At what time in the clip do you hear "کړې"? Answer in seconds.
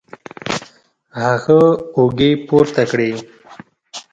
2.91-3.11